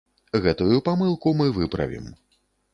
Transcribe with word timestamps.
Гэтую 0.45 0.79
памылку 0.87 1.35
мы 1.43 1.47
выправім. 1.61 2.11